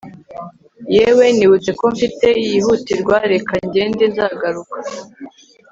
[0.95, 4.77] yewe nibutse ko mfite yihutirwa reka ngende nzagaruka